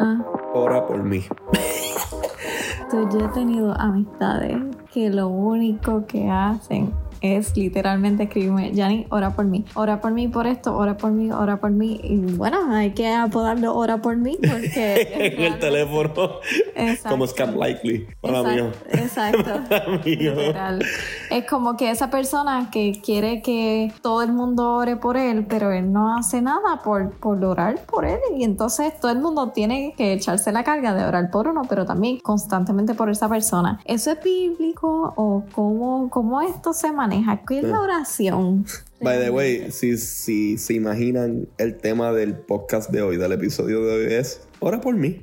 Ah. 0.00 0.18
Ora 0.54 0.86
por 0.86 1.02
mí. 1.02 1.24
Entonces, 2.82 3.20
yo 3.20 3.26
he 3.26 3.28
tenido 3.28 3.72
amistades 3.78 4.56
que 4.92 5.10
lo 5.10 5.28
único 5.28 6.06
que 6.06 6.28
hacen 6.28 6.92
es 7.20 7.54
literalmente 7.56 8.22
escribirme, 8.24 8.72
Yanni, 8.72 9.06
ora 9.10 9.30
por 9.30 9.44
mí, 9.44 9.64
ora 9.74 10.00
por 10.00 10.12
mí 10.12 10.28
por 10.28 10.46
esto, 10.46 10.74
ora 10.76 10.96
por 10.96 11.12
mí, 11.12 11.30
ora 11.30 11.60
por 11.60 11.70
mí. 11.70 12.00
Y 12.02 12.16
bueno, 12.16 12.74
hay 12.74 12.92
que 12.92 13.08
apodarlo 13.08 13.76
ora 13.76 14.00
por 14.00 14.16
mí 14.16 14.38
porque... 14.40 15.08
en 15.36 15.40
el 15.40 15.58
teléfono. 15.58 16.40
Exacto. 16.74 17.10
Como 17.10 17.26
Scam 17.26 17.56
Likely. 17.56 18.06
Hola, 18.22 18.42
mío. 18.42 18.72
Exacto. 18.90 19.60
mío. 20.04 20.34
Literal. 20.36 20.82
Es 21.30 21.46
como 21.46 21.76
que 21.76 21.90
esa 21.90 22.10
persona 22.10 22.70
que 22.72 23.00
quiere 23.04 23.40
que 23.40 23.92
todo 24.02 24.22
el 24.22 24.32
mundo 24.32 24.74
ore 24.74 24.96
por 24.96 25.16
él, 25.16 25.46
pero 25.48 25.70
él 25.70 25.92
no 25.92 26.16
hace 26.16 26.42
nada 26.42 26.82
por, 26.82 27.12
por 27.12 27.42
orar 27.44 27.86
por 27.86 28.04
él. 28.04 28.18
Y 28.36 28.42
entonces 28.42 28.98
todo 29.00 29.12
el 29.12 29.20
mundo 29.20 29.52
tiene 29.52 29.94
que 29.96 30.12
echarse 30.12 30.50
la 30.50 30.64
carga 30.64 30.92
de 30.92 31.04
orar 31.04 31.30
por 31.30 31.46
uno, 31.46 31.62
pero 31.68 31.86
también 31.86 32.18
constantemente 32.18 32.94
por 32.94 33.10
esa 33.10 33.28
persona. 33.28 33.80
¿Eso 33.84 34.10
es 34.10 34.22
bíblico 34.22 35.12
o 35.16 35.44
cómo, 35.52 36.10
cómo 36.10 36.40
esto 36.40 36.72
se 36.72 36.90
maneja? 36.90 37.42
¿Qué 37.46 37.60
es 37.60 37.64
la 37.64 37.80
oración? 37.80 38.66
By 39.00 39.18
the 39.18 39.30
way, 39.30 39.70
si, 39.70 39.96
si 39.96 40.58
se 40.58 40.74
imaginan 40.74 41.48
el 41.58 41.78
tema 41.78 42.12
del 42.12 42.34
podcast 42.34 42.90
de 42.90 43.02
hoy, 43.02 43.16
del 43.16 43.32
episodio 43.32 43.84
de 43.84 43.94
hoy 43.94 44.12
es 44.14 44.42
ora 44.58 44.80
por 44.80 44.94
mí. 44.94 45.22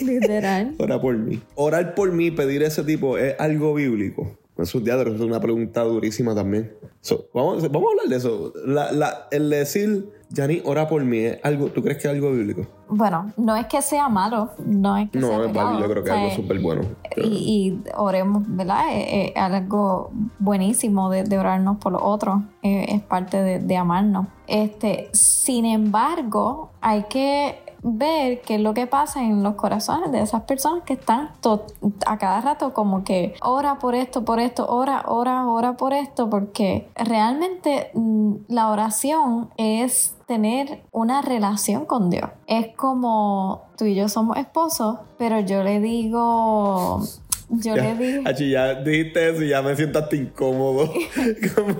Literal. 0.00 0.74
ora 0.78 1.00
por 1.00 1.16
mí. 1.16 1.40
Orar 1.54 1.94
por 1.94 2.10
mí, 2.10 2.30
pedir 2.30 2.62
ese 2.62 2.82
tipo, 2.84 3.18
es 3.18 3.38
algo 3.38 3.74
bíblico. 3.74 4.38
Eso 4.62 4.78
es, 4.78 4.86
es 4.86 5.20
una 5.20 5.40
pregunta 5.40 5.82
durísima 5.82 6.34
también. 6.34 6.72
So, 7.00 7.26
vamos, 7.34 7.62
vamos 7.70 7.88
a 7.88 7.90
hablar 7.90 8.08
de 8.08 8.16
eso. 8.16 8.52
La, 8.64 8.92
la, 8.92 9.28
el 9.30 9.50
decir, 9.50 10.08
Yanni, 10.30 10.62
ora 10.64 10.88
por 10.88 11.04
mí, 11.04 11.18
¿es 11.18 11.38
algo, 11.42 11.66
¿tú 11.66 11.82
crees 11.82 11.98
que 11.98 12.08
es 12.08 12.14
algo 12.14 12.30
bíblico? 12.30 12.66
Bueno, 12.88 13.32
no 13.36 13.56
es 13.56 13.66
que 13.66 13.82
sea 13.82 14.08
malo, 14.08 14.50
no 14.64 14.96
es 14.96 15.10
que 15.10 15.18
no, 15.18 15.28
sea 15.28 15.46
es 15.46 15.52
válido, 15.52 15.80
yo 15.80 15.90
creo 15.90 16.04
que 16.04 16.10
es 16.10 16.16
algo 16.16 16.30
súper 16.30 16.60
bueno. 16.60 16.82
Y, 17.16 17.22
y, 17.22 17.82
oremos, 17.96 18.44
¿verdad? 18.46 18.84
Es, 18.92 19.32
algo 19.36 20.12
buenísimo 20.38 21.10
de, 21.10 21.24
de, 21.24 21.38
orarnos 21.38 21.78
por 21.78 21.92
los 21.92 22.02
otros, 22.04 22.42
es, 22.62 22.94
es 22.94 23.02
parte 23.02 23.42
de, 23.42 23.58
de 23.58 23.76
amarnos. 23.76 24.26
Este, 24.46 25.10
sin 25.12 25.64
embargo, 25.64 26.70
hay 26.80 27.04
que 27.04 27.71
ver 27.82 28.40
qué 28.42 28.56
es 28.56 28.60
lo 28.60 28.74
que 28.74 28.86
pasa 28.86 29.22
en 29.22 29.42
los 29.42 29.54
corazones 29.54 30.12
de 30.12 30.22
esas 30.22 30.42
personas 30.42 30.84
que 30.84 30.94
están 30.94 31.30
a 32.06 32.18
cada 32.18 32.40
rato 32.40 32.72
como 32.72 33.04
que 33.04 33.34
ora 33.42 33.78
por 33.78 33.94
esto, 33.94 34.24
por 34.24 34.40
esto, 34.40 34.66
ora, 34.68 35.04
ora, 35.08 35.46
ora 35.46 35.76
por 35.76 35.92
esto, 35.92 36.30
porque 36.30 36.88
realmente 36.94 37.90
mm, 37.94 38.34
la 38.48 38.70
oración 38.70 39.50
es 39.56 40.16
tener 40.26 40.82
una 40.92 41.20
relación 41.20 41.84
con 41.84 42.08
Dios. 42.08 42.30
Es 42.46 42.74
como 42.76 43.62
tú 43.76 43.84
y 43.84 43.94
yo 43.94 44.08
somos 44.08 44.38
esposos, 44.38 44.98
pero 45.18 45.40
yo 45.40 45.62
le 45.62 45.80
digo, 45.80 47.00
yo 47.52 47.76
ya, 47.76 47.82
le 47.82 47.94
dije. 47.94 48.22
Achi, 48.24 48.50
ya 48.50 48.74
dijiste 48.74 49.28
eso 49.28 49.42
y 49.42 49.48
ya 49.48 49.60
me 49.60 49.76
siento 49.76 49.98
hasta 49.98 50.16
incómodo. 50.16 50.86
Como 51.54 51.76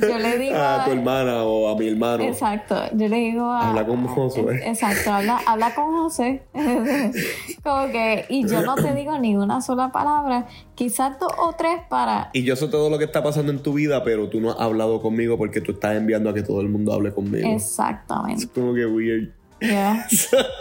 yo 0.00 0.18
le 0.18 0.38
digo 0.38 0.56
a, 0.56 0.84
tu 0.84 0.90
hermana 0.90 1.44
o 1.44 1.68
a 1.68 1.78
mi 1.78 1.88
hermano. 1.88 2.24
Exacto. 2.24 2.74
Yo 2.94 3.08
le 3.08 3.16
digo 3.16 3.44
a. 3.44 3.70
Habla 3.70 3.86
con 3.86 4.04
José. 4.08 4.40
Exacto, 4.64 5.12
habla, 5.12 5.40
habla 5.46 5.74
con 5.76 5.92
José. 5.92 6.42
Como 7.62 7.92
que. 7.92 8.24
Y 8.28 8.48
yo 8.48 8.62
no 8.62 8.74
te 8.74 8.92
digo 8.94 9.16
ni 9.18 9.36
una 9.36 9.60
sola 9.60 9.92
palabra. 9.92 10.48
Quizás 10.74 11.20
dos 11.20 11.32
o 11.38 11.52
tres 11.52 11.80
para. 11.88 12.30
Y 12.32 12.42
yo 12.42 12.56
sé 12.56 12.66
todo 12.66 12.90
lo 12.90 12.98
que 12.98 13.04
está 13.04 13.22
pasando 13.22 13.52
en 13.52 13.62
tu 13.62 13.74
vida, 13.74 14.02
pero 14.02 14.28
tú 14.28 14.40
no 14.40 14.50
has 14.50 14.60
hablado 14.60 15.00
conmigo 15.00 15.38
porque 15.38 15.60
tú 15.60 15.72
estás 15.72 15.96
enviando 15.96 16.30
a 16.30 16.34
que 16.34 16.42
todo 16.42 16.60
el 16.60 16.68
mundo 16.68 16.92
hable 16.92 17.12
conmigo. 17.12 17.48
Exactamente. 17.48 18.44
Es 18.44 18.50
como 18.50 18.74
que 18.74 18.86
weird. 18.86 19.39
Yeah. 19.60 20.06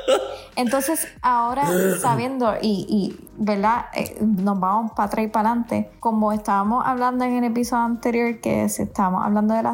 Entonces, 0.56 1.08
ahora 1.22 1.66
sabiendo 2.02 2.54
y, 2.62 2.86
y 2.90 3.28
¿verdad? 3.38 3.86
Eh, 3.96 4.18
nos 4.20 4.60
vamos 4.60 4.92
para 4.92 5.08
atrás 5.08 5.26
y 5.26 5.30
para 5.30 5.52
adelante. 5.52 5.90
Como 6.00 6.34
estábamos 6.34 6.84
hablando 6.86 7.24
en 7.24 7.38
el 7.38 7.44
episodio 7.46 7.84
anterior, 7.84 8.40
que 8.42 8.68
si 8.68 8.84
estábamos 8.84 9.24
hablando 9.24 9.54
de 9.54 9.64
la, 9.64 9.74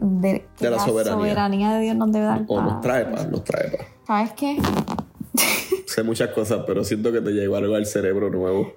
de, 0.00 0.44
de 0.58 0.70
la, 0.70 0.70
la 0.70 0.78
soberanía. 0.80 1.18
soberanía. 1.18 1.74
de 1.74 1.80
Dios 1.82 1.96
nos 1.96 2.10
debe 2.10 2.26
dar 2.26 2.44
O 2.48 2.60
nos 2.60 2.80
trae 2.80 3.04
paz, 3.04 3.28
nos 3.30 3.44
trae 3.44 3.70
paz. 3.70 3.86
¿Sabes 4.06 4.32
qué? 4.32 4.58
sé 5.86 6.02
muchas 6.02 6.30
cosas, 6.30 6.64
pero 6.66 6.82
siento 6.82 7.12
que 7.12 7.20
te 7.20 7.30
llegó 7.30 7.56
algo 7.56 7.76
al 7.76 7.86
cerebro 7.86 8.30
nuevo. 8.30 8.72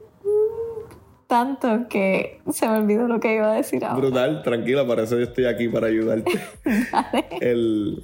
Tanto 1.28 1.90
que 1.90 2.40
se 2.52 2.68
me 2.70 2.78
olvidó 2.78 3.08
lo 3.08 3.20
que 3.20 3.36
iba 3.36 3.52
a 3.52 3.56
decir 3.56 3.84
ahora. 3.84 4.00
Brutal, 4.00 4.44
tranquila, 4.44 4.88
para 4.88 5.04
eso 5.04 5.18
yo 5.18 5.24
estoy 5.24 5.46
aquí 5.46 5.68
para 5.68 5.88
ayudarte. 5.88 6.40
el. 7.42 8.04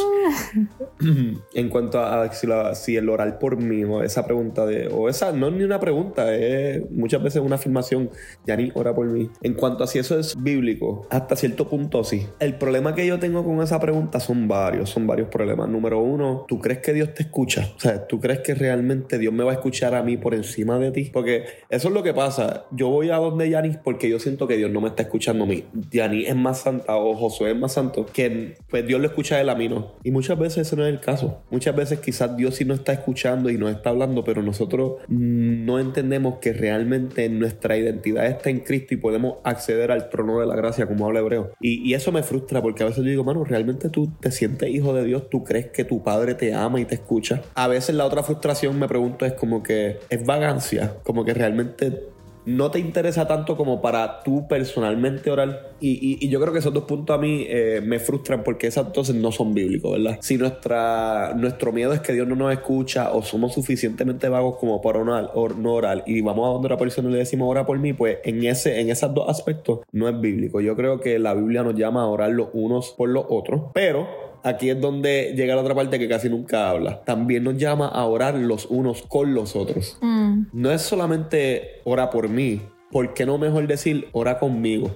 en 1.54 1.68
cuanto 1.68 2.00
a 2.00 2.32
si, 2.32 2.46
la, 2.46 2.74
si, 2.74 2.96
el 2.96 3.08
orar 3.08 3.38
por 3.38 3.56
mí 3.56 3.84
o 3.84 4.02
esa 4.02 4.24
pregunta 4.24 4.66
de 4.66 4.88
o 4.88 5.08
esa 5.08 5.32
no 5.32 5.48
es 5.48 5.54
ni 5.54 5.64
una 5.64 5.80
pregunta 5.80 6.34
es 6.34 6.82
muchas 6.90 7.22
veces 7.22 7.42
una 7.42 7.56
afirmación 7.56 8.10
ni 8.46 8.70
ora 8.74 8.94
por 8.94 9.06
mí. 9.06 9.30
En 9.42 9.54
cuanto 9.54 9.84
a 9.84 9.86
si 9.86 9.98
eso 9.98 10.18
es 10.18 10.34
bíblico 10.40 11.06
hasta 11.10 11.36
cierto 11.36 11.68
punto 11.68 12.04
sí. 12.04 12.26
El 12.38 12.54
problema 12.56 12.94
que 12.94 13.06
yo 13.06 13.18
tengo 13.18 13.44
con 13.44 13.62
esa 13.62 13.80
pregunta 13.80 14.20
son 14.20 14.48
varios 14.48 14.90
son 14.90 15.06
varios 15.06 15.28
problemas. 15.28 15.68
Número 15.68 16.00
uno 16.00 16.44
tú 16.48 16.60
crees 16.60 16.80
que 16.80 16.92
Dios 16.92 17.14
te 17.14 17.24
escucha 17.24 17.68
o 17.76 17.80
sea 17.80 18.06
tú 18.06 18.20
crees 18.20 18.40
que 18.40 18.54
realmente 18.54 19.18
Dios 19.18 19.32
me 19.32 19.44
va 19.44 19.52
a 19.52 19.54
escuchar 19.54 19.94
a 19.94 20.02
mí 20.02 20.16
por 20.16 20.34
encima 20.34 20.78
de 20.78 20.90
ti 20.90 21.10
porque 21.12 21.44
eso 21.68 21.88
es 21.88 21.94
lo 21.94 22.02
que 22.02 22.14
pasa. 22.14 22.66
Yo 22.70 22.88
voy 22.88 23.10
a 23.10 23.16
donde 23.16 23.48
Yanis 23.48 23.78
porque 23.78 24.08
yo 24.08 24.18
siento 24.18 24.46
que 24.46 24.56
Dios 24.56 24.70
no 24.70 24.80
me 24.80 24.88
está 24.88 25.02
escuchando 25.02 25.44
a 25.44 25.46
mí. 25.46 25.64
Yanis 25.90 26.28
es 26.28 26.36
más 26.36 26.60
santa 26.60 26.96
o 26.96 27.14
Josué 27.14 27.50
es 27.50 27.56
más 27.56 27.72
santo 27.72 28.06
que 28.06 28.56
pues 28.68 28.86
Dios 28.86 29.00
lo 29.00 29.06
escucha 29.06 29.40
él 29.40 29.48
a 29.48 29.54
mí 29.54 29.68
no 29.68 29.81
y 30.02 30.10
muchas 30.10 30.38
veces 30.38 30.66
ese 30.66 30.76
no 30.76 30.86
es 30.86 30.92
el 30.92 31.00
caso. 31.00 31.42
Muchas 31.50 31.74
veces 31.74 32.00
quizás 32.00 32.36
Dios 32.36 32.56
sí 32.56 32.64
nos 32.64 32.78
está 32.78 32.92
escuchando 32.92 33.50
y 33.50 33.58
nos 33.58 33.70
está 33.70 33.90
hablando, 33.90 34.24
pero 34.24 34.42
nosotros 34.42 35.00
no 35.08 35.78
entendemos 35.78 36.38
que 36.38 36.52
realmente 36.52 37.28
nuestra 37.28 37.76
identidad 37.76 38.26
está 38.26 38.50
en 38.50 38.60
Cristo 38.60 38.94
y 38.94 38.96
podemos 38.96 39.36
acceder 39.44 39.90
al 39.90 40.10
trono 40.10 40.40
de 40.40 40.46
la 40.46 40.56
gracia, 40.56 40.86
como 40.86 41.06
habla 41.06 41.20
Hebreo. 41.20 41.52
Y, 41.60 41.88
y 41.88 41.94
eso 41.94 42.12
me 42.12 42.22
frustra 42.22 42.62
porque 42.62 42.82
a 42.82 42.86
veces 42.86 43.04
yo 43.04 43.10
digo, 43.10 43.24
mano, 43.24 43.44
realmente 43.44 43.88
tú 43.88 44.10
te 44.20 44.30
sientes 44.30 44.68
hijo 44.70 44.94
de 44.94 45.04
Dios, 45.04 45.28
tú 45.30 45.44
crees 45.44 45.68
que 45.68 45.84
tu 45.84 46.02
padre 46.02 46.34
te 46.34 46.54
ama 46.54 46.80
y 46.80 46.84
te 46.84 46.94
escucha. 46.94 47.42
A 47.54 47.68
veces 47.68 47.94
la 47.94 48.06
otra 48.06 48.22
frustración 48.22 48.78
me 48.78 48.88
pregunto 48.88 49.26
es 49.26 49.32
como 49.34 49.62
que 49.62 49.98
es 50.08 50.24
vagancia, 50.24 50.94
como 51.02 51.24
que 51.24 51.34
realmente 51.34 52.11
no 52.44 52.70
te 52.70 52.78
interesa 52.78 53.26
tanto 53.26 53.56
como 53.56 53.80
para 53.80 54.22
tú 54.22 54.46
personalmente 54.48 55.30
orar. 55.30 55.72
Y, 55.80 56.18
y, 56.24 56.28
yo 56.28 56.40
creo 56.40 56.52
que 56.52 56.60
esos 56.60 56.72
dos 56.72 56.84
puntos 56.84 57.16
a 57.16 57.18
mí 57.18 57.44
eh, 57.48 57.80
me 57.84 57.98
frustran 57.98 58.44
porque 58.44 58.68
esas 58.68 58.86
entonces 58.86 59.14
no 59.14 59.32
son 59.32 59.54
bíblicos, 59.54 59.92
¿verdad? 59.92 60.18
Si 60.20 60.36
nuestra, 60.36 61.34
nuestro 61.36 61.72
miedo 61.72 61.92
es 61.92 62.00
que 62.00 62.12
Dios 62.12 62.26
no 62.28 62.36
nos 62.36 62.52
escucha 62.52 63.12
o 63.12 63.22
somos 63.22 63.54
suficientemente 63.54 64.28
vagos 64.28 64.56
como 64.58 64.80
para 64.80 65.00
orar, 65.00 65.30
o 65.34 65.48
no 65.48 65.74
orar 65.74 66.04
y 66.06 66.20
vamos 66.20 66.46
a 66.46 66.52
donde 66.52 66.66
otra 66.66 66.78
persona 66.78 67.08
y 67.08 67.12
le 67.12 67.18
decimos 67.18 67.48
ora 67.50 67.66
por 67.66 67.78
mí, 67.78 67.92
pues 67.92 68.18
en, 68.24 68.44
ese, 68.44 68.80
en 68.80 68.90
esos 68.90 69.12
dos 69.12 69.28
aspectos 69.28 69.80
no 69.92 70.08
es 70.08 70.20
bíblico. 70.20 70.60
Yo 70.60 70.76
creo 70.76 71.00
que 71.00 71.18
la 71.18 71.34
Biblia 71.34 71.62
nos 71.62 71.74
llama 71.74 72.02
a 72.02 72.06
orar 72.06 72.30
los 72.30 72.48
unos 72.52 72.90
por 72.90 73.08
los 73.08 73.24
otros, 73.28 73.62
pero 73.72 74.21
aquí 74.42 74.70
es 74.70 74.80
donde 74.80 75.34
llega 75.36 75.54
la 75.54 75.62
otra 75.62 75.74
parte 75.74 75.98
que 75.98 76.08
casi 76.08 76.28
nunca 76.28 76.70
habla. 76.70 77.02
También 77.04 77.44
nos 77.44 77.56
llama 77.56 77.88
a 77.88 78.04
orar 78.04 78.34
los 78.34 78.66
unos 78.66 79.02
con 79.02 79.34
los 79.34 79.56
otros. 79.56 79.98
Mm. 80.00 80.44
No 80.52 80.70
es 80.70 80.82
solamente 80.82 81.80
ora 81.84 82.10
por 82.10 82.28
mí. 82.28 82.60
¿Por 82.90 83.14
qué 83.14 83.24
no 83.24 83.38
mejor 83.38 83.66
decir 83.66 84.08
ora 84.12 84.38
conmigo? 84.38 84.90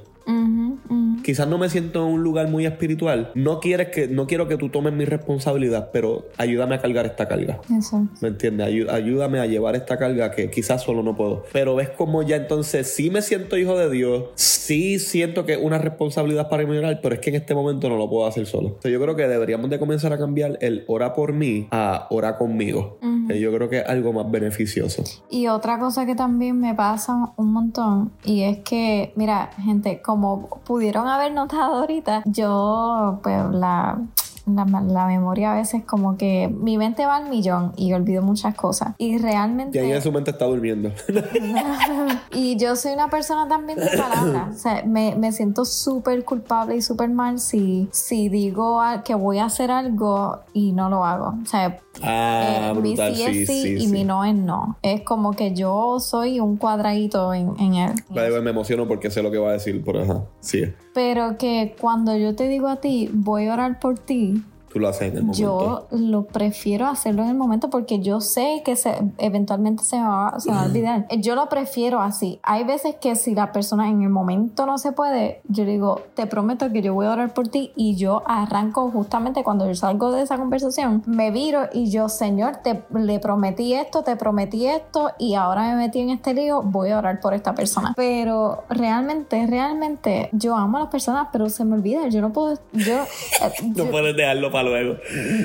Quizás 1.27 1.49
no 1.49 1.59
me 1.59 1.69
siento 1.69 2.07
en 2.07 2.15
un 2.15 2.23
lugar 2.23 2.47
muy 2.47 2.67
espiritual. 2.67 3.33
No 3.35 3.59
quieres 3.59 3.89
que, 3.89 4.07
no 4.07 4.29
quiero 4.29 4.47
que 4.47 4.57
tú 4.57 4.69
tomes 4.69 4.93
mi 4.93 5.05
responsabilidad, 5.05 5.91
pero 5.93 6.29
ayúdame 6.37 6.77
a 6.77 6.81
cargar 6.81 7.05
esta 7.05 7.27
carga. 7.27 7.61
Eso. 7.77 8.07
¿Me 8.21 8.29
entiendes? 8.29 8.65
Ayú 8.65 8.89
ayúdame 8.89 9.41
a 9.41 9.47
llevar 9.47 9.75
esta 9.75 9.99
carga 9.99 10.31
que 10.31 10.53
quizás 10.53 10.85
solo 10.85 11.03
no 11.03 11.17
puedo. 11.17 11.43
Pero 11.53 11.75
ves 11.75 11.91
como 11.91 12.23
ya 12.23 12.37
entonces 12.37 12.87
sí 12.87 13.11
me 13.11 13.23
siento 13.23 13.59
hijo 13.59 13.77
de 13.77 13.91
Dios, 13.91 14.27
sí 14.37 15.01
siento 15.01 15.45
que 15.47 15.55
es 15.55 15.59
una 15.61 15.79
responsabilidad 15.79 16.49
para 16.49 16.65
mi 16.65 16.77
orar, 16.77 17.01
pero 17.03 17.17
es 17.17 17.21
que 17.21 17.31
en 17.31 17.37
este 17.37 17.57
momento 17.57 17.89
no 17.89 17.97
lo 17.97 18.09
puedo 18.09 18.29
hacer 18.29 18.47
solo. 18.47 18.69
Entonces 18.69 18.93
yo 18.93 19.01
creo 19.01 19.17
que 19.17 19.27
deberíamos 19.27 19.69
de 19.69 19.81
comenzar 19.81 20.13
a 20.13 20.19
cambiar 20.19 20.59
el 20.61 20.85
ora 20.87 21.13
por 21.13 21.33
mí 21.33 21.67
a 21.73 22.07
ora 22.11 22.37
conmigo. 22.37 23.01
-huh. 23.35 23.41
Yo 23.41 23.53
creo 23.53 23.69
que 23.69 23.79
es 23.79 23.89
algo 23.89 24.13
más 24.13 24.31
beneficioso. 24.31 25.03
Y 25.31 25.49
otra 25.49 25.79
cosa 25.79 26.07
que 26.07 26.15
también 26.15 26.61
me 26.61 26.75
pasa 26.75 27.33
un 27.37 27.53
montón 27.53 28.13
y 28.25 28.43
es 28.43 28.59
que, 28.59 29.13
mira, 29.17 29.51
gente, 29.63 30.01
como 30.03 30.49
pudieron 30.65 31.09
haber 31.09 31.33
notado 31.33 31.77
ahorita, 31.77 32.23
yo 32.27 33.21
pues 33.23 33.45
la 33.51 33.99
la, 34.47 34.65
la, 34.65 35.07
memoria 35.07 35.53
a 35.53 35.57
veces 35.57 35.85
como 35.85 36.17
que 36.17 36.49
mi 36.49 36.79
mente 36.79 37.05
va 37.05 37.17
al 37.17 37.29
millón 37.29 37.73
y 37.77 37.93
olvido 37.93 38.23
muchas 38.23 38.55
cosas. 38.55 38.95
Y 38.99 39.19
realmente... 39.19 39.79
Y 39.79 39.83
ahí 39.83 39.93
en 39.93 40.03
su 40.03 40.13
mente 40.13 40.31
está 40.31 40.45
durmiendo. 40.45 40.93
y 42.33 42.57
yo 42.57 42.77
soy 42.77 42.93
una 42.93 43.09
persona 43.09 43.49
también 43.49 43.79
de 43.79 43.89
palabras. 43.97 44.57
O 44.57 44.59
sea, 44.59 44.83
me, 44.87 45.15
me 45.17 45.33
siento 45.33 45.65
súper 45.65 46.25
culpable 46.25 46.77
y 46.77 46.83
súper 46.83 47.11
mal 47.11 47.39
si, 47.39 47.89
si 47.93 48.29
digo 48.29 48.81
que 49.05 49.15
voy 49.15 49.39
a 49.39 49.47
hacer 49.47 49.71
algo 49.71 50.41
y 50.53 50.73
no 50.73 50.89
lo 50.89 51.05
hago. 51.05 51.35
O 51.43 51.47
sea, 51.47 51.79
ah, 52.03 52.73
eh, 52.75 52.81
mi 52.81 52.97
sí 52.97 53.03
es 53.03 53.17
sí, 53.17 53.47
sí, 53.47 53.69
y 53.75 53.81
sí. 53.81 53.89
mi 53.89 54.05
no 54.05 54.25
es 54.25 54.35
no. 54.35 54.79
Es 54.83 55.03
como 55.03 55.33
que 55.33 55.55
yo 55.55 55.99
soy 56.01 56.41
un 56.41 56.57
cuadradito 56.57 57.35
en, 57.35 57.55
en 57.59 57.75
él. 57.75 57.93
Vale, 58.11 58.41
me 58.41 58.51
emociono 58.51 58.87
porque 58.87 59.11
sé 59.11 59.23
lo 59.23 59.31
que 59.31 59.39
va 59.39 59.51
a 59.51 59.53
decir, 59.53 59.83
por 59.85 59.97
ajá. 59.99 60.25
Sí. 60.41 60.65
Pero 60.95 61.37
que 61.37 61.77
cuando 61.79 62.17
yo 62.17 62.35
te 62.35 62.49
digo 62.49 62.69
a 62.69 62.77
ti, 62.77 63.11
voy 63.13 63.49
a 63.49 63.55
orar 63.55 63.81
por 63.81 63.99
ti, 63.99 64.36
tú 64.73 64.79
lo 64.81 64.89
haces 64.89 65.11
en 65.13 65.17
el 65.19 65.23
momento. 65.25 65.39
Yo 65.41 65.87
lo 65.99 66.25
prefiero 66.27 66.87
hacerlo 66.87 67.23
en 67.23 67.29
el 67.31 67.35
momento 67.37 67.71
porque 67.71 68.01
yo 68.01 68.21
sé 68.21 68.63
que 68.65 68.77
se, 68.77 68.95
eventualmente 69.19 69.85
se 69.85 69.97
me, 69.99 70.07
va, 70.07 70.35
se 70.39 70.51
me 70.51 70.57
va 70.57 70.63
a 70.63 70.67
olvidar. 70.67 71.07
Yo 71.19 71.35
lo 71.35 71.49
prefiero 71.49 72.01
así. 72.01 72.41
Hay 72.43 72.65
veces 72.65 72.97
que 73.01 73.17
si 73.17 73.35
la 73.35 73.53
persona 73.53 73.89
en 73.89 74.03
el 74.03 74.09
momento 74.11 74.67
no 74.67 74.79
se 74.79 74.93
puede, 74.93 75.41
yo 75.49 75.65
digo, 75.65 76.03
te 76.15 76.27
prometo 76.27 76.71
que 76.73 76.83
yo 76.83 76.95
voy 76.95 77.07
a 77.07 77.13
orar 77.13 77.33
por 77.33 77.49
ti 77.49 77.73
y 77.77 77.97
yo 77.97 78.23
arranco 78.27 78.91
justamente 78.91 79.43
cuando 79.45 79.67
yo 79.67 79.75
salgo 79.75 80.11
de 80.13 80.23
esa 80.23 80.37
conversación, 80.39 81.03
me 81.07 81.31
viro 81.31 81.63
y 81.73 81.91
yo, 81.91 82.09
Señor, 82.09 82.57
te 82.57 82.83
le 82.95 83.19
prometí 83.19 83.73
esto, 83.75 84.03
te 84.03 84.17
prometí 84.17 84.67
esto 84.67 85.11
y 85.19 85.35
ahora 85.35 85.63
me 85.71 85.77
metí 85.77 86.01
en 86.01 86.11
este 86.11 86.35
lío, 86.35 86.63
voy 86.63 86.91
a 86.91 86.99
orar 86.99 87.21
por 87.21 87.35
esta 87.35 87.55
persona. 87.55 87.93
Pero 87.97 88.65
realmente, 88.69 89.47
realmente, 89.47 90.29
yo 90.33 90.57
amo 90.57 90.77
a 90.79 90.81
las 90.81 90.89
personas, 90.91 91.29
pero 91.33 91.49
se 91.49 91.65
me 91.65 91.75
olvida, 91.75 92.09
yo 92.09 92.21
no 92.21 92.33
puedo, 92.33 92.59
yo... 92.73 92.97
no 93.63 93.75
yo- 93.85 93.91
puedes 93.91 94.17
dejarlo 94.17 94.51
para 94.51 94.66
luego. 94.71 94.97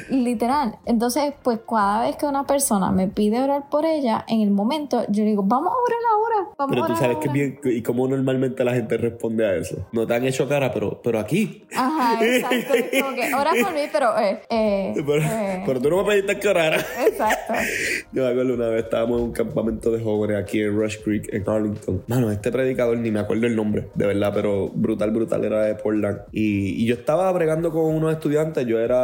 Literal. 0.09 0.75
Entonces, 0.85 1.33
pues 1.43 1.59
cada 1.67 2.03
vez 2.03 2.15
que 2.15 2.25
una 2.25 2.45
persona 2.45 2.91
me 2.91 3.07
pide 3.07 3.41
orar 3.41 3.69
por 3.69 3.85
ella, 3.85 4.25
en 4.27 4.41
el 4.41 4.51
momento 4.51 5.05
yo 5.09 5.23
digo, 5.23 5.43
vamos 5.43 5.71
a 5.71 5.75
orar 5.75 5.99
ahora. 6.13 6.49
Vamos 6.57 6.75
Pero 6.75 6.87
tú 6.87 6.95
sabes 6.95 7.17
que 7.17 7.29
ahora". 7.29 7.33
bien, 7.33 7.59
y 7.63 7.81
cómo 7.81 8.07
normalmente 8.07 8.63
la 8.63 8.73
gente 8.73 8.97
responde 8.97 9.45
a 9.45 9.55
eso. 9.55 9.87
No 9.91 10.05
te 10.07 10.13
han 10.15 10.25
hecho 10.25 10.47
cara, 10.47 10.71
pero, 10.73 11.01
pero 11.01 11.19
aquí. 11.19 11.65
Ajá, 11.75 12.23
exacto. 12.23 12.73
Como 13.01 13.15
que 13.15 13.33
ora 13.33 13.51
por 13.61 13.73
mí, 13.73 13.81
pero... 13.91 14.17
Eh, 14.19 14.41
eh, 14.49 14.93
Pero, 15.11 15.23
eh, 15.23 15.63
pero 15.65 15.81
tú 15.81 15.89
no 15.89 16.03
me 16.03 16.09
pediste 16.09 16.39
que 16.39 16.47
orara. 16.47 16.77
Exacto. 16.77 17.53
Yo 18.13 18.23
me 18.23 18.29
acuerdo 18.29 18.53
una 18.53 18.67
vez 18.67 18.83
estábamos 18.83 19.19
en 19.19 19.25
un 19.25 19.31
campamento 19.31 19.91
de 19.91 20.01
jóvenes 20.01 20.37
aquí 20.37 20.61
en 20.61 20.75
Rush 20.75 20.97
Creek, 21.03 21.33
en 21.33 21.47
Arlington. 21.47 22.03
Mano, 22.07 22.31
este 22.31 22.51
predicador 22.51 22.97
ni 22.97 23.11
me 23.11 23.19
acuerdo 23.19 23.47
el 23.47 23.55
nombre, 23.55 23.89
de 23.95 24.05
verdad, 24.07 24.31
pero 24.33 24.69
brutal, 24.69 25.11
brutal, 25.11 25.43
era 25.43 25.63
de 25.63 25.75
Portland. 25.75 26.21
Y, 26.31 26.83
y 26.83 26.85
yo 26.85 26.95
estaba 26.95 27.31
bregando 27.31 27.71
con 27.71 27.83
unos 27.85 28.11
estudiantes, 28.13 28.65
yo 28.65 28.79
era 28.79 29.00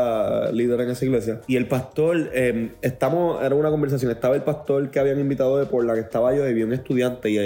líder 0.54 0.82
en 0.82 0.90
esa 0.90 1.06
iglesia. 1.06 1.42
Y 1.48 1.56
el 1.56 1.68
pastor, 1.68 2.30
eh, 2.34 2.72
estamos, 2.82 3.44
era 3.44 3.56
una 3.56 3.70
conversación, 3.70 4.12
estaba 4.12 4.36
el 4.36 4.44
pastor 4.44 4.90
que 4.90 5.00
habían 5.00 5.20
invitado 5.20 5.58
de 5.58 5.66
Portland, 5.66 6.00
estaba 6.00 6.36
yo 6.36 6.48
y 6.48 6.54
vi 6.54 6.64
un 6.64 6.74
estudiante 6.74 7.30
y, 7.30 7.38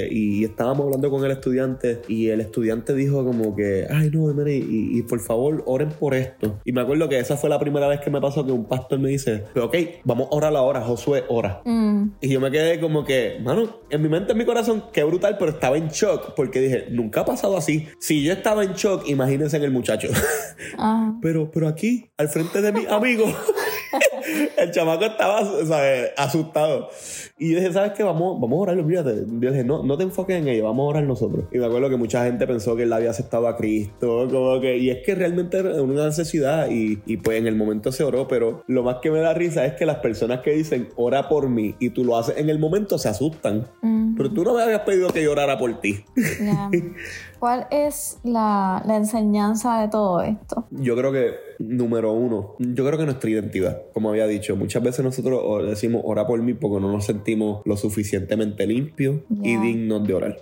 y 0.42 0.44
estábamos 0.44 0.86
hablando 0.86 1.10
con 1.10 1.24
el 1.26 1.32
estudiante 1.32 2.02
y 2.08 2.30
el 2.30 2.42
estudiante 2.42 2.94
dijo 2.94 3.24
como 3.26 3.56
que, 3.56 3.88
ay 3.90 4.10
no, 4.12 4.34
mire, 4.34 4.56
y, 4.56 4.98
y 4.98 5.02
por 5.04 5.20
favor 5.20 5.64
oren 5.66 5.90
por 5.90 6.14
esto. 6.14 6.60
Y 6.66 6.72
me 6.72 6.82
acuerdo 6.82 7.08
que 7.10 7.20
esa 7.20 7.38
fue 7.38 7.50
la 7.50 7.60
primera 7.60 7.88
vez 7.88 8.00
que 8.02 8.10
me 8.10 8.22
pasó 8.22 8.46
que 8.46 8.52
un 8.52 8.66
pastor 8.66 9.00
me 9.00 9.10
dice, 9.10 9.44
pero 9.54 9.68
ok, 9.68 9.76
vamos 10.04 10.28
a 10.32 10.36
orar 10.36 10.56
ahora, 10.56 10.82
Josué, 10.82 11.24
ora. 11.30 11.62
Mm, 11.66 12.12
Y 12.22 12.30
yo 12.30 12.40
me 12.40 12.52
quedé 12.52 12.80
como 12.80 13.04
que, 13.06 13.38
mano, 13.44 13.82
en 13.90 14.02
mi 14.02 14.10
mente, 14.10 14.32
en 14.32 14.38
mi 14.38 14.46
corazón, 14.46 14.84
qué 14.94 15.04
brutal, 15.04 15.38
pero 15.38 15.52
estaba 15.52 15.78
en 15.78 15.90
shock 15.90 16.34
porque 16.36 16.60
dije, 16.62 16.86
nunca 16.92 17.22
ha 17.22 17.26
pasado 17.26 17.58
así. 17.58 17.88
Si 18.00 18.24
yo 18.24 18.34
estaba 18.34 18.64
en 18.64 18.74
shock, 18.74 19.08
imagínense 19.08 19.58
en 19.58 19.64
el 19.64 19.72
muchacho. 19.72 20.08
ajá. 20.78 21.16
pero, 21.22 21.50
pero 21.52 21.68
aquí, 21.68 22.10
al 22.18 22.30
frente 22.30 22.41
de 22.44 22.72
mi 22.72 22.86
amigo, 22.88 23.26
el 24.58 24.72
chamaco 24.72 25.06
estaba 25.06 25.44
¿sabes? 25.66 26.12
asustado. 26.18 26.90
Y 27.38 27.52
yo 27.54 27.60
dije, 27.60 27.74
¿sabes 27.74 27.94
qué? 27.94 28.04
Vamos, 28.04 28.40
vamos 28.40 28.58
a 28.58 28.62
orar, 28.62 28.78
olvídate. 28.78 29.24
Yo 29.40 29.52
dije, 29.52 29.64
no, 29.64 29.84
no 29.84 29.98
te 29.98 30.04
enfoques 30.04 30.38
en 30.38 30.48
ello, 30.48 30.66
vamos 30.66 30.86
a 30.86 30.90
orar 30.90 31.04
nosotros. 31.04 31.46
Y 31.52 31.58
me 31.58 31.66
acuerdo 31.66 31.90
que 31.90 31.98
mucha 31.98 32.24
gente 32.26 32.46
pensó 32.46 32.76
que 32.76 32.84
él 32.84 32.94
había 32.94 33.10
aceptado 33.10 33.48
a 33.48 33.56
Cristo, 33.58 34.28
como 34.32 34.60
que, 34.62 34.78
y 34.78 34.90
es 34.90 35.00
que 35.06 35.16
realmente 35.16 35.58
era 35.58 35.82
una 35.82 36.06
necesidad 36.06 36.70
y, 36.70 37.02
y 37.06 37.18
pues 37.18 37.40
en 37.40 37.48
el 37.48 37.56
momento 37.56 37.92
se 37.92 38.04
oró, 38.04 38.28
pero 38.28 38.64
lo 38.68 38.84
más 38.84 38.98
que 39.02 39.10
me 39.12 39.20
da 39.20 39.34
risa 39.34 39.66
es 39.66 39.74
que 39.74 39.86
las 39.86 39.98
personas 39.98 40.42
que 40.42 40.52
dicen, 40.52 40.90
ora 40.96 41.28
por 41.30 41.50
mí, 41.50 41.76
y 41.80 41.90
tú 41.90 42.04
lo 42.06 42.18
haces 42.18 42.38
en 42.38 42.50
el 42.50 42.60
momento, 42.60 42.98
se 42.98 43.10
asustan. 43.10 43.68
Mm, 43.82 44.16
Pero 44.16 44.32
tú 44.32 44.44
no 44.44 44.54
me 44.54 44.62
habías 44.64 44.82
pedido 44.82 45.10
que 45.10 45.24
yo 45.24 45.32
orara 45.32 45.58
por 45.58 45.80
ti. 45.80 46.04
¿Cuál 47.40 47.66
es 47.72 48.20
la, 48.24 48.84
la 48.86 48.98
enseñanza 48.98 49.82
de 49.82 49.88
todo 49.88 50.22
esto? 50.22 50.68
Yo 50.70 50.96
creo 50.96 51.12
que, 51.12 51.34
número 51.70 52.14
uno, 52.14 52.56
yo 52.60 52.86
creo 52.86 52.98
que 52.98 53.06
nuestra 53.06 53.30
identidad, 53.30 53.82
como 53.94 54.10
había 54.10 54.28
dicho, 54.28 54.56
muchas 54.56 54.84
veces 54.84 55.04
nosotros 55.04 55.68
decimos 55.68 56.02
ora 56.06 56.28
por 56.28 56.42
mí 56.42 56.54
porque 56.54 56.82
no 56.82 56.92
nos 56.92 57.06
sentimos 57.06 57.62
lo 57.66 57.78
suficientemente 57.78 58.68
limpios 58.68 59.22
y 59.44 59.58
dignos 59.58 60.06
de 60.08 60.14
orar. 60.14 60.38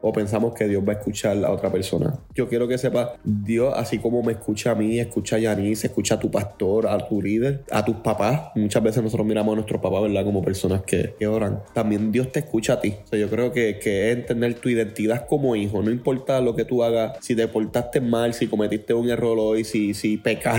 O 0.00 0.12
pensamos 0.12 0.54
que 0.54 0.68
Dios 0.68 0.82
va 0.86 0.92
a 0.92 0.96
escuchar 0.96 1.44
a 1.44 1.50
otra 1.50 1.70
persona. 1.70 2.18
Yo 2.34 2.48
quiero 2.48 2.68
que 2.68 2.78
sepas, 2.78 3.10
Dios, 3.24 3.72
así 3.76 3.98
como 3.98 4.22
me 4.22 4.32
escucha 4.32 4.72
a 4.72 4.74
mí, 4.74 4.98
escucha 4.98 5.36
a 5.36 5.38
Yanis, 5.38 5.84
escucha 5.84 6.14
a 6.14 6.18
tu 6.18 6.30
pastor, 6.30 6.86
a 6.86 6.98
tu 6.98 7.20
líder, 7.20 7.64
a 7.70 7.84
tus 7.84 7.96
papás. 7.96 8.52
Muchas 8.54 8.82
veces 8.82 9.02
nosotros 9.02 9.26
miramos 9.26 9.52
a 9.52 9.56
nuestros 9.56 9.80
papás, 9.80 10.02
¿verdad? 10.02 10.24
Como 10.24 10.42
personas 10.42 10.82
que, 10.82 11.14
que 11.18 11.26
oran. 11.26 11.62
También 11.72 12.12
Dios 12.12 12.30
te 12.32 12.40
escucha 12.40 12.74
a 12.74 12.80
ti. 12.80 12.94
O 13.04 13.06
sea, 13.06 13.18
yo 13.18 13.28
creo 13.28 13.52
que, 13.52 13.78
que 13.78 14.10
es 14.10 14.16
entender 14.16 14.54
tu 14.54 14.68
identidad 14.68 15.26
como 15.26 15.56
hijo. 15.56 15.82
No 15.82 15.90
importa 15.90 16.40
lo 16.40 16.54
que 16.54 16.64
tú 16.64 16.82
hagas, 16.82 17.18
si 17.20 17.34
te 17.34 17.48
portaste 17.48 18.00
mal, 18.00 18.34
si 18.34 18.46
cometiste 18.46 18.94
un 18.94 19.10
error 19.10 19.38
hoy, 19.38 19.64
si, 19.64 19.94
si 19.94 20.16
pecaste, 20.16 20.53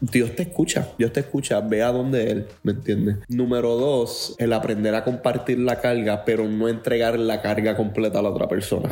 Dios 0.00 0.34
te 0.34 0.42
escucha. 0.44 0.88
Dios 0.98 1.12
te 1.12 1.20
escucha. 1.20 1.60
Ve 1.60 1.82
a 1.82 1.92
donde 1.92 2.30
Él, 2.30 2.46
¿me 2.62 2.72
entiendes? 2.72 3.16
Número 3.28 3.76
dos, 3.76 4.34
el 4.38 4.52
aprender 4.52 4.94
a 4.94 5.04
compartir 5.04 5.58
la 5.58 5.80
carga, 5.80 6.24
pero 6.24 6.48
no 6.48 6.68
entregar 6.68 7.18
la 7.18 7.42
carga 7.42 7.76
completa 7.76 8.18
a 8.18 8.22
la 8.22 8.30
otra 8.30 8.48
persona. 8.48 8.88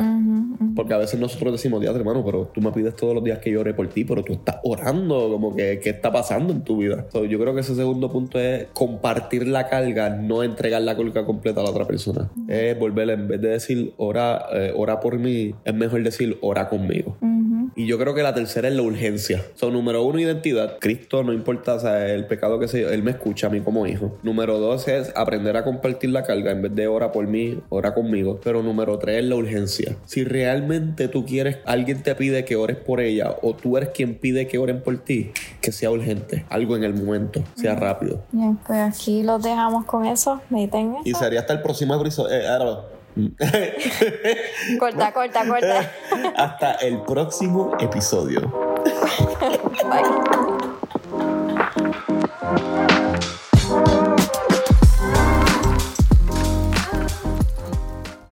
Porque 0.75 0.93
a 0.93 0.97
veces 0.97 1.19
nosotros 1.19 1.51
decimos, 1.51 1.81
diadre, 1.81 1.99
hermano, 1.99 2.23
pero 2.25 2.49
tú 2.53 2.61
me 2.61 2.71
pides 2.71 2.95
todos 2.95 3.13
los 3.13 3.23
días 3.23 3.39
que 3.39 3.51
yo 3.51 3.61
ore 3.61 3.73
por 3.73 3.87
ti, 3.89 4.05
pero 4.05 4.23
tú 4.23 4.33
estás 4.33 4.57
orando, 4.63 5.29
como 5.29 5.55
que, 5.55 5.79
¿qué 5.79 5.91
está 5.91 6.11
pasando 6.11 6.53
en 6.53 6.63
tu 6.63 6.77
vida? 6.77 7.05
So, 7.11 7.25
yo 7.25 7.39
creo 7.39 7.53
que 7.53 7.61
ese 7.61 7.75
segundo 7.75 8.11
punto 8.11 8.39
es 8.39 8.67
compartir 8.73 9.47
la 9.47 9.67
carga, 9.67 10.09
no 10.09 10.43
entregar 10.43 10.81
la 10.81 10.95
carga 10.95 11.25
completa 11.25 11.61
a 11.61 11.63
la 11.63 11.69
otra 11.69 11.85
persona. 11.85 12.29
Es 12.47 12.77
volver, 12.77 13.09
en 13.09 13.27
vez 13.27 13.41
de 13.41 13.49
decir, 13.49 13.93
ora, 13.97 14.45
eh, 14.53 14.73
ora 14.75 14.99
por 14.99 15.19
mí, 15.19 15.53
es 15.63 15.73
mejor 15.73 16.03
decir, 16.03 16.37
ora 16.41 16.69
conmigo. 16.69 17.17
Y 17.75 17.85
yo 17.87 17.97
creo 17.97 18.13
que 18.13 18.23
la 18.23 18.33
tercera 18.33 18.67
es 18.67 18.75
la 18.75 18.81
urgencia. 18.81 19.43
Son 19.55 19.73
número 19.73 20.03
uno, 20.03 20.19
identidad. 20.19 20.77
Cristo, 20.79 21.23
no 21.23 21.33
importa 21.33 21.73
o 21.75 21.79
sea, 21.79 22.07
el 22.07 22.25
pecado 22.25 22.59
que 22.59 22.67
sea, 22.67 22.91
Él 22.91 23.03
me 23.03 23.11
escucha 23.11 23.47
a 23.47 23.49
mí 23.49 23.61
como 23.61 23.87
hijo. 23.87 24.17
Número 24.23 24.59
dos 24.59 24.87
es 24.87 25.11
aprender 25.15 25.57
a 25.57 25.63
compartir 25.63 26.09
la 26.11 26.23
carga 26.23 26.51
en 26.51 26.61
vez 26.61 26.75
de 26.75 26.87
ora 26.87 27.11
por 27.11 27.27
mí, 27.27 27.59
ora 27.69 27.93
conmigo. 27.93 28.39
Pero 28.43 28.61
número 28.63 28.97
tres 28.99 29.19
es 29.23 29.25
la 29.25 29.35
urgencia. 29.35 29.95
Si 30.05 30.23
realmente 30.23 31.07
tú 31.07 31.25
quieres, 31.25 31.57
alguien 31.65 32.03
te 32.03 32.15
pide 32.15 32.45
que 32.45 32.55
ores 32.55 32.77
por 32.77 32.99
ella 33.01 33.35
o 33.41 33.53
tú 33.55 33.77
eres 33.77 33.89
quien 33.89 34.15
pide 34.15 34.47
que 34.47 34.57
oren 34.57 34.81
por 34.81 34.97
ti, 34.99 35.31
que 35.61 35.71
sea 35.71 35.89
urgente. 35.91 36.45
Algo 36.49 36.75
en 36.75 36.83
el 36.83 36.93
momento, 36.93 37.43
sea 37.55 37.75
rápido. 37.75 38.23
Ya, 38.31 38.53
pues 38.67 38.79
aquí 38.79 39.23
los 39.23 39.41
dejamos 39.41 39.85
con 39.85 40.05
eso. 40.05 40.41
Mediten 40.49 40.95
Y 41.05 41.11
eso. 41.11 41.19
sería 41.19 41.39
hasta 41.41 41.53
el 41.53 41.61
próximo 41.61 41.95
episodio. 41.95 42.33
Eh, 42.35 42.47
Corta, 44.79 45.11
corta, 45.13 45.47
corta. 45.47 45.91
hasta 46.35 46.73
el 46.75 47.01
próximo 47.01 47.73
episodio. 47.79 48.51
Bye. 49.89 50.42